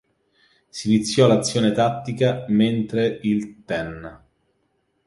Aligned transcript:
Si 0.67 0.91
iniziò 0.91 1.27
l'azione 1.27 1.71
tattica, 1.73 2.45
mentre 2.47 3.19
il 3.21 3.63
ten. 3.65 4.19